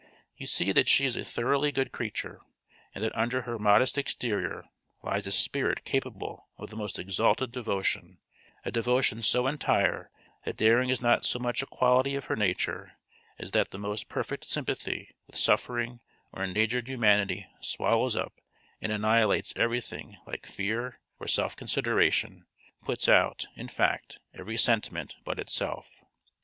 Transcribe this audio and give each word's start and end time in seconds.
"You 0.35 0.47
see 0.47 0.71
that 0.71 0.87
she 0.87 1.05
is 1.05 1.15
a 1.15 1.23
thoroughly 1.23 1.71
good 1.71 1.91
creature, 1.91 2.41
and 2.95 3.03
that 3.03 3.15
under 3.15 3.43
her 3.43 3.59
modest 3.59 3.99
exterior 3.99 4.67
lies 5.03 5.27
a 5.27 5.31
spirit 5.31 5.85
capable 5.85 6.49
of 6.57 6.71
the 6.71 6.75
most 6.75 6.97
exalted 6.97 7.51
devotion, 7.51 8.17
a 8.65 8.71
devotion 8.71 9.21
so 9.21 9.45
entire 9.45 10.09
that 10.43 10.57
daring 10.57 10.89
is 10.89 11.01
not 11.03 11.23
so 11.23 11.37
much 11.37 11.61
a 11.61 11.67
quality 11.67 12.15
of 12.15 12.25
her 12.25 12.35
nature, 12.35 12.93
as 13.37 13.51
that 13.51 13.69
the 13.69 13.77
most 13.77 14.09
perfect 14.09 14.45
sympathy 14.45 15.11
with 15.27 15.35
suffering 15.37 15.99
or 16.33 16.43
endangered 16.43 16.87
humanity 16.87 17.45
swallows 17.61 18.15
up 18.15 18.41
and 18.81 18.91
annihilates 18.91 19.53
everything 19.55 20.17
like 20.25 20.47
fear 20.47 20.99
or 21.19 21.27
self 21.27 21.55
consideration, 21.55 22.47
puts 22.83 23.07
out, 23.07 23.45
in 23.55 23.67
fact, 23.67 24.17
every 24.33 24.57
sentiment 24.57 25.13
but 25.23 25.37
itself." 25.37 25.91